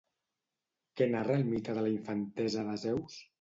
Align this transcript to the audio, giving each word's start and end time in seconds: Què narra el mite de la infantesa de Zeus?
Què 1.01 1.07
narra 1.11 1.35
el 1.41 1.45
mite 1.51 1.77
de 1.81 1.85
la 1.89 1.93
infantesa 1.97 2.65
de 2.73 2.81
Zeus? 2.87 3.21